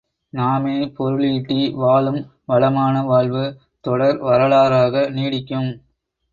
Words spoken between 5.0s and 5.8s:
நீடிக்கும்.